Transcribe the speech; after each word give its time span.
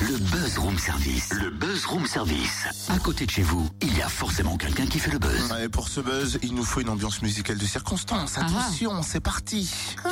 Le 0.00 0.16
Buzz 0.16 0.56
Room 0.58 0.78
Service. 0.78 1.32
Le 1.34 1.50
Buzz 1.50 1.84
Room 1.86 2.06
Service. 2.06 2.66
À 2.88 2.98
côté 2.98 3.26
de 3.26 3.30
chez 3.30 3.42
vous, 3.42 3.68
il 3.82 3.94
y 3.96 4.00
a 4.02 4.08
forcément 4.08 4.56
quelqu'un 4.56 4.86
qui 4.86 4.98
fait 4.98 5.10
le 5.10 5.18
buzz. 5.18 5.50
Ouais, 5.52 5.68
pour 5.68 5.88
ce 5.88 6.00
buzz, 6.00 6.38
il 6.42 6.54
nous 6.54 6.64
faut 6.64 6.80
une 6.80 6.88
ambiance 6.88 7.20
musicale 7.22 7.58
de 7.58 7.66
circonstance. 7.66 8.32
Ah. 8.36 8.46
Attention, 8.46 9.02
c'est 9.02 9.20
parti. 9.20 9.70
Quand 10.02 10.10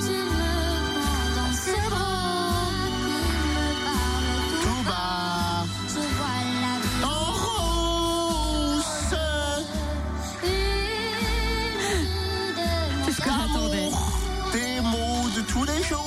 tu 0.00 0.10
me 0.10 0.30
prends 0.30 1.36
dans 1.36 1.52
ses 1.54 1.76
bras, 1.90 2.64
il 2.88 3.52
me 3.52 3.68
parle 3.84 4.60
tout 4.62 4.68
Tout 4.68 4.82
bas. 4.88 5.66
Je 5.88 6.00
vois 6.16 6.40
la 6.62 6.74
vie 6.80 7.04
En 7.04 7.32
rose. 7.44 8.84
une 10.44 10.48
de 12.56 12.62
C'est 13.04 13.12
ce 13.12 13.20
que 13.20 13.30
j'attendais. 13.30 13.90
Des 14.52 14.80
mots 14.80 15.28
de 15.36 15.40
tous 15.42 15.64
les 15.64 15.82
jours. 15.82 15.98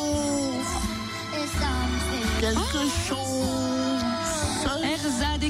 Quelque 2.40 2.88
chose. 3.08 3.55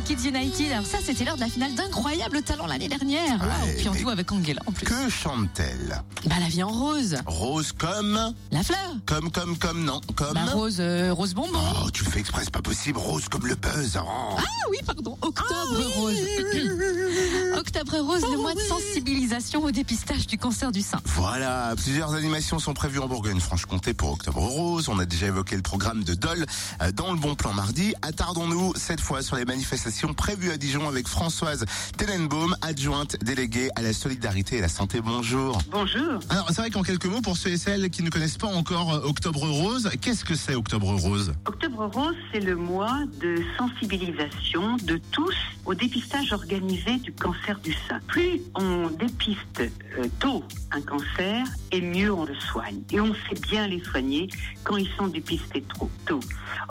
Kids 0.06 0.28
United. 0.28 0.72
Alors 0.72 0.86
ça, 0.86 1.00
c'était 1.04 1.26
l'heure 1.26 1.36
de 1.36 1.40
la 1.42 1.48
finale 1.50 1.74
d'Incroyable 1.74 2.44
Talent 2.44 2.68
l'année 2.68 2.88
dernière. 2.88 3.40
Waouh, 3.40 3.76
Puis 3.78 3.90
on 3.90 3.94
joue 3.96 4.10
avec 4.12 4.32
Angela 4.32 4.62
en 4.68 4.72
plus. 4.72 4.86
Que 4.86 5.10
chante-t-elle 5.10 6.00
Bah 6.28 6.36
la 6.40 6.48
vie 6.48 6.62
en 6.62 6.70
rose. 6.70 7.16
Rose 7.26 7.72
comme, 7.72 8.34
La 8.52 8.62
fleur. 8.64 8.78
comme, 9.08 9.32
comme, 9.32 9.58
comme, 9.58 9.84
non, 9.84 10.00
comme. 10.16 10.34
Bah 10.34 10.46
rose, 10.54 10.78
euh, 10.80 11.12
rose 11.12 11.34
bonbon. 11.34 11.58
Oh, 11.84 11.90
tu 11.92 12.04
le 12.04 12.12
fais 12.12 12.20
exprès, 12.20 12.42
c'est 12.44 12.54
pas 12.54 12.62
possible. 12.62 13.00
Rose 13.00 13.28
comme 13.30 13.48
le 13.48 13.56
buzz. 13.56 13.98
Oh. 14.00 14.36
Ah 14.38 14.44
oui, 14.70 14.78
pardon. 14.86 15.18
Octobre 15.22 15.84
rose. 15.96 16.16
Octobre 17.58 17.98
rose, 17.98 18.22
le 18.32 18.38
mois 18.38 18.54
de 18.54 18.60
sensibilisation 18.60 19.64
au 19.64 19.72
dépistage 19.72 20.28
du 20.28 20.38
cancer 20.38 20.72
du 20.72 20.82
sein. 20.84 21.00
Voilà, 21.06 21.74
plusieurs 21.78 22.14
animations 22.14 22.60
sont 22.60 22.76
prévues 22.76 23.00
en 23.00 23.08
Bourgogne-Franche-Comté 23.08 23.96
pour 23.96 24.12
Octobre 24.12 24.42
Rose. 24.42 24.88
On 24.88 25.00
a 25.00 25.06
déjà 25.06 25.28
évoqué 25.28 25.56
le 25.56 25.64
programme 25.64 26.04
de 26.04 26.14
Dole 26.14 26.46
euh, 26.84 26.92
dans 26.92 27.12
le 27.12 27.18
bon 27.18 27.34
plan 27.34 27.54
mardi. 27.54 27.96
Attardons-nous 28.04 28.74
cette 28.76 29.02
fois 29.02 29.24
sur 29.24 29.36
les 29.36 29.46
manifestations 29.46 29.95
prévues 30.04 30.52
à 30.52 30.58
Dijon 30.58 30.88
avec 30.88 31.08
Françoise 31.08 31.66
Tellenbaum, 31.98 32.56
adjointe 32.62 33.18
déléguée 33.24 33.70
à 33.76 33.82
la 33.82 33.94
solidarité 33.94 34.58
et 34.58 34.62
la 34.62 34.68
santé. 34.68 35.02
Bonjour. 35.02 35.60
Bonjour. 35.70 36.20
Alors, 36.30 36.48
c'est 36.50 36.62
vrai 36.62 36.70
qu'en 36.70 36.84
quelques 36.84 37.06
mots, 37.06 37.22
pour 37.22 37.38
ceux 37.38 37.52
et 37.52 37.58
celles 37.58 37.90
qui 37.90 38.04
ne 38.04 38.10
connaissent 38.10 38.38
pas 38.38 38.48
encore 38.48 38.94
euh, 38.94 39.08
Octobre 39.08 39.48
Rose, 39.48 39.90
qu'est-ce 40.02 40.26
que 40.26 40.36
c'est 40.36 40.56
Octobre 40.56 40.94
Rose? 40.94 41.34
Octobre 41.46 41.86
Rose, 41.94 42.16
c'est 42.34 42.40
le 42.40 42.56
mois 42.56 43.00
de 43.22 43.38
sensibilisation 43.58 44.78
de 44.84 45.00
tous 45.12 45.36
au 45.66 45.74
dépistage 45.74 46.34
organisé 46.34 46.98
du 46.98 47.12
cancer 47.14 47.60
du 47.62 47.74
sein. 47.88 48.00
Plus 48.08 48.42
on 48.56 48.90
dépiste 48.90 49.62
euh, 49.62 50.08
tôt 50.20 50.44
un 50.72 50.82
cancer, 50.82 51.46
et 51.72 51.82
mieux 51.82 52.12
on 52.14 52.26
le 52.26 52.36
soigne. 52.36 52.82
Et 52.92 53.00
on 53.00 53.14
sait 53.14 53.40
bien 53.50 53.68
les 53.68 53.84
soigner 53.84 54.28
quand 54.64 54.78
ils 54.78 54.90
sont 54.98 55.08
dépistés 55.08 55.64
trop 55.70 55.90
tôt. 56.06 56.20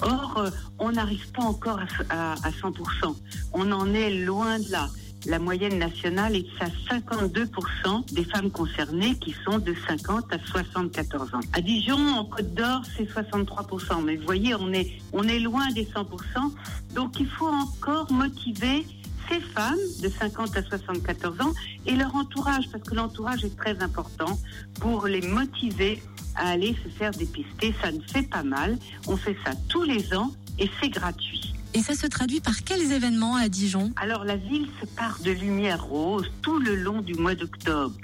Or, 0.02 0.34
euh, 0.38 0.50
on 0.78 0.92
n'arrive 0.92 1.30
pas 1.32 1.42
encore 1.42 1.78
à, 1.78 2.14
à, 2.14 2.32
à 2.32 2.50
100%. 2.50 3.13
On 3.52 3.70
en 3.72 3.92
est 3.94 4.10
loin 4.10 4.58
de 4.58 4.70
là. 4.70 4.88
La 5.26 5.38
moyenne 5.38 5.78
nationale 5.78 6.36
est 6.36 6.46
à 6.60 6.68
52% 6.94 8.12
des 8.14 8.24
femmes 8.24 8.50
concernées 8.50 9.14
qui 9.18 9.34
sont 9.44 9.58
de 9.58 9.74
50 9.88 10.30
à 10.30 10.38
74 10.38 11.34
ans. 11.34 11.40
À 11.54 11.62
Dijon, 11.62 11.96
en 11.96 12.26
Côte 12.26 12.52
d'Or, 12.52 12.82
c'est 12.94 13.10
63%. 13.10 14.04
Mais 14.04 14.16
vous 14.16 14.24
voyez, 14.26 14.54
on 14.54 14.70
est, 14.72 14.90
on 15.14 15.26
est 15.26 15.38
loin 15.38 15.66
des 15.72 15.86
100%. 15.86 16.04
Donc 16.94 17.18
il 17.20 17.26
faut 17.26 17.48
encore 17.48 18.12
motiver 18.12 18.84
ces 19.30 19.40
femmes 19.40 19.78
de 20.02 20.08
50 20.10 20.56
à 20.58 20.62
74 20.62 21.40
ans 21.40 21.52
et 21.86 21.96
leur 21.96 22.14
entourage, 22.14 22.68
parce 22.70 22.84
que 22.84 22.94
l'entourage 22.94 23.44
est 23.44 23.56
très 23.56 23.82
important 23.82 24.38
pour 24.80 25.06
les 25.06 25.22
motiver 25.22 26.02
à 26.36 26.50
aller 26.50 26.76
se 26.84 26.90
faire 26.90 27.12
dépister. 27.12 27.74
Ça 27.82 27.92
ne 27.92 28.00
fait 28.00 28.28
pas 28.28 28.42
mal. 28.42 28.76
On 29.06 29.16
fait 29.16 29.36
ça 29.44 29.52
tous 29.68 29.84
les 29.84 30.14
ans 30.14 30.32
et 30.58 30.70
c'est 30.80 30.90
gratuit. 30.90 31.54
Et 31.76 31.82
ça 31.82 31.94
se 31.94 32.06
traduit 32.06 32.40
par 32.40 32.62
quels 32.62 32.92
événements 32.92 33.34
à 33.34 33.48
Dijon? 33.48 33.92
Alors 33.96 34.24
la 34.24 34.36
ville 34.36 34.68
se 34.80 34.86
part 34.86 35.18
de 35.24 35.32
lumière 35.32 35.84
rose 35.84 36.30
tout 36.40 36.60
le 36.60 36.76
long 36.76 37.02
du 37.02 37.14
mois 37.14 37.34
d'octobre. 37.34 37.94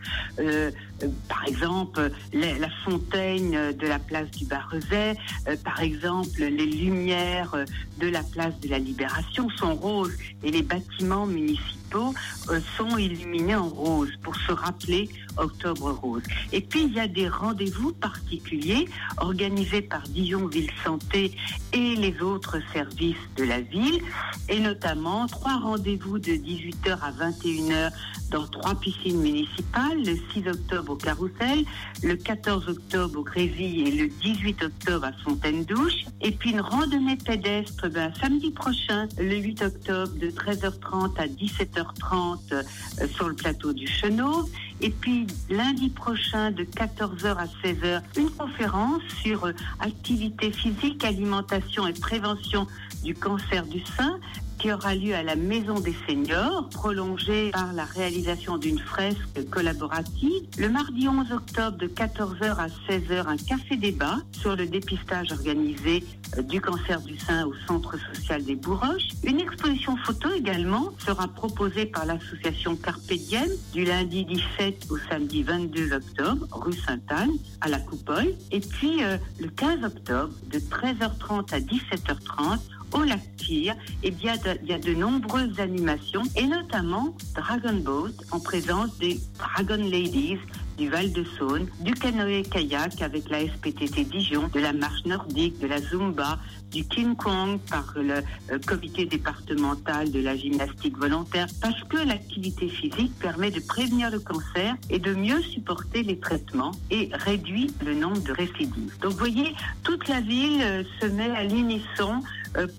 Euh, 0.40 0.72
euh, 1.02 1.08
par 1.28 1.46
exemple, 1.46 2.10
la, 2.32 2.68
fontaine 2.84 3.72
de 3.72 3.86
la 3.86 4.00
place 4.00 4.28
du 4.32 4.44
Barrezet, 4.44 5.14
euh, 5.46 5.56
par 5.64 5.80
exemple, 5.80 6.40
les 6.40 6.66
lumières 6.66 7.54
de 8.00 8.08
la 8.08 8.24
place 8.24 8.58
de 8.60 8.68
la 8.68 8.80
Libération 8.80 9.48
sont 9.50 9.76
roses 9.76 10.16
et 10.42 10.50
les 10.50 10.62
bâtiments 10.62 11.26
municipaux 11.26 11.79
euh, 11.94 12.60
sont 12.76 12.96
illuminés 12.96 13.54
en 13.54 13.68
rose 13.68 14.10
pour 14.22 14.34
se 14.36 14.52
rappeler 14.52 15.08
Octobre 15.36 15.92
Rose. 15.92 16.22
Et 16.52 16.60
puis 16.60 16.84
il 16.84 16.92
y 16.92 17.00
a 17.00 17.08
des 17.08 17.28
rendez-vous 17.28 17.92
particuliers 17.92 18.88
organisés 19.18 19.82
par 19.82 20.02
Dijon 20.02 20.46
Ville 20.46 20.70
Santé 20.84 21.32
et 21.72 21.96
les 21.96 22.20
autres 22.20 22.58
services 22.72 23.16
de 23.36 23.44
la 23.44 23.60
ville, 23.60 24.00
et 24.48 24.60
notamment 24.60 25.26
trois 25.26 25.58
rendez-vous 25.58 26.18
de 26.18 26.32
18h 26.32 26.98
à 27.02 27.12
21h 27.12 27.92
dans 28.30 28.46
trois 28.46 28.74
piscines 28.74 29.20
municipales, 29.20 29.98
le 30.04 30.16
6 30.32 30.48
octobre 30.48 30.92
au 30.92 30.96
Carrousel, 30.96 31.64
le 32.02 32.14
14 32.14 32.68
octobre 32.68 33.18
au 33.18 33.22
Grévy 33.22 33.82
et 33.82 33.90
le 33.90 34.08
18 34.08 34.62
octobre 34.62 35.06
à 35.06 35.12
Fontaine-Douche. 35.24 36.04
Et 36.20 36.30
puis 36.30 36.50
une 36.50 36.60
randonnée 36.60 37.16
pédestre 37.16 37.88
ben, 37.88 38.12
samedi 38.20 38.50
prochain, 38.50 39.08
le 39.18 39.36
8 39.36 39.62
octobre 39.62 40.12
de 40.14 40.28
13h30 40.28 41.18
à 41.18 41.26
17h 41.26 41.79
20h30 41.80 42.38
euh, 42.52 42.62
sur 43.08 43.28
le 43.28 43.34
plateau 43.34 43.72
du 43.72 43.86
Chenot 43.86 44.48
et 44.82 44.90
puis 44.90 45.26
lundi 45.48 45.90
prochain 45.90 46.50
de 46.50 46.64
14h 46.64 47.36
à 47.36 47.46
16h, 47.62 48.02
une 48.16 48.30
conférence 48.30 49.02
sur 49.22 49.46
euh, 49.46 49.52
activité 49.80 50.52
physique, 50.52 51.04
alimentation 51.04 51.86
et 51.86 51.92
prévention 51.92 52.66
du 53.02 53.14
cancer 53.14 53.66
du 53.66 53.80
sein 53.96 54.18
qui 54.60 54.70
aura 54.70 54.94
lieu 54.94 55.14
à 55.14 55.22
la 55.22 55.36
Maison 55.36 55.80
des 55.80 55.94
Seniors, 56.06 56.68
prolongée 56.68 57.50
par 57.50 57.72
la 57.72 57.84
réalisation 57.84 58.58
d'une 58.58 58.78
fresque 58.78 59.48
collaborative. 59.50 60.42
Le 60.58 60.68
mardi 60.68 61.08
11 61.08 61.32
octobre 61.32 61.78
de 61.78 61.86
14h 61.86 62.56
à 62.58 62.66
16h, 62.86 63.26
un 63.26 63.38
café 63.38 63.76
débat 63.76 64.18
sur 64.32 64.56
le 64.56 64.66
dépistage 64.66 65.32
organisé 65.32 66.04
euh, 66.36 66.42
du 66.42 66.60
cancer 66.60 67.00
du 67.00 67.18
sein 67.18 67.46
au 67.46 67.54
Centre 67.66 67.96
social 68.12 68.44
des 68.44 68.54
Bourroches. 68.54 69.08
Une 69.24 69.40
exposition 69.40 69.96
photo 69.96 70.28
également 70.34 70.90
sera 70.98 71.26
proposée 71.26 71.86
par 71.86 72.04
l'association 72.04 72.76
Carpe 72.76 73.14
Diem 73.14 73.48
du 73.72 73.84
lundi 73.84 74.26
17 74.26 74.69
au 74.90 74.98
samedi 75.10 75.42
22 75.42 75.92
octobre, 75.92 76.46
rue 76.52 76.72
Sainte-Anne, 76.72 77.32
à 77.60 77.68
la 77.68 77.78
Coupole. 77.78 78.34
Et 78.50 78.60
puis 78.60 79.02
euh, 79.02 79.16
le 79.38 79.48
15 79.48 79.84
octobre, 79.84 80.32
de 80.50 80.58
13h30 80.58 81.54
à 81.54 81.60
17h30, 81.60 82.58
au 82.92 83.04
lac 83.04 83.20
Tyr, 83.36 83.74
eh 84.02 84.10
bien, 84.10 84.34
il 84.62 84.68
y 84.68 84.72
a 84.72 84.78
de 84.78 84.94
nombreuses 84.94 85.60
animations 85.60 86.22
et 86.36 86.46
notamment 86.46 87.14
Dragon 87.34 87.76
Boat 87.76 88.10
en 88.32 88.40
présence 88.40 88.98
des 88.98 89.20
Dragon 89.38 89.76
Ladies 89.76 90.38
du 90.80 90.88
Val 90.88 91.12
de 91.12 91.24
Saône, 91.36 91.66
du 91.80 91.92
canoë-kayak 91.92 93.02
avec 93.02 93.28
la 93.28 93.40
SPTT 93.40 94.08
Dijon, 94.08 94.48
de 94.48 94.60
la 94.60 94.72
marche 94.72 95.04
nordique, 95.04 95.58
de 95.60 95.66
la 95.66 95.78
Zumba, 95.78 96.38
du 96.70 96.86
King 96.86 97.16
Kong 97.16 97.60
par 97.68 97.92
le 97.96 98.14
euh, 98.50 98.58
comité 98.66 99.04
départemental 99.04 100.10
de 100.10 100.20
la 100.20 100.34
gymnastique 100.34 100.96
volontaire, 100.96 101.48
parce 101.60 101.84
que 101.84 101.98
l'activité 101.98 102.68
physique 102.68 103.12
permet 103.18 103.50
de 103.50 103.60
prévenir 103.60 104.10
le 104.10 104.20
cancer 104.20 104.74
et 104.88 104.98
de 104.98 105.12
mieux 105.12 105.42
supporter 105.42 106.02
les 106.02 106.18
traitements 106.18 106.72
et 106.90 107.10
réduit 107.12 107.70
le 107.84 107.94
nombre 107.94 108.22
de 108.22 108.32
récidives. 108.32 108.96
Donc 109.02 109.12
vous 109.12 109.18
voyez, 109.18 109.54
toute 109.82 110.08
la 110.08 110.22
ville 110.22 110.62
euh, 110.62 110.82
se 110.98 111.06
met 111.08 111.30
à 111.30 111.44
l'unisson 111.44 112.22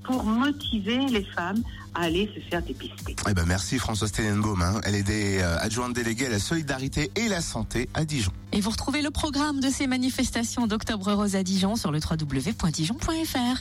pour 0.03 0.23
motiver 0.23 0.97
les 1.07 1.23
femmes 1.23 1.61
à 1.93 2.03
aller 2.03 2.29
se 2.33 2.39
faire 2.49 2.61
dépister. 2.61 3.15
Eh 3.29 3.33
ben 3.33 3.45
merci 3.45 3.77
Françoise 3.77 4.11
Tellenbaum. 4.11 4.61
Hein. 4.61 4.81
Elle 4.83 4.95
est 4.95 5.03
des, 5.03 5.39
euh, 5.39 5.57
adjointe 5.59 5.93
déléguée 5.93 6.27
à 6.27 6.29
la 6.29 6.39
solidarité 6.39 7.11
et 7.15 7.27
la 7.27 7.41
santé 7.41 7.89
à 7.93 8.05
Dijon. 8.05 8.31
Et 8.53 8.61
vous 8.61 8.69
retrouvez 8.69 9.01
le 9.01 9.11
programme 9.11 9.59
de 9.59 9.69
ces 9.69 9.87
manifestations 9.87 10.67
d'Octobre 10.67 11.13
Rose 11.13 11.35
à 11.35 11.43
Dijon 11.43 11.75
sur 11.75 11.91
le 11.91 11.99
www.dijon.fr. 11.99 13.57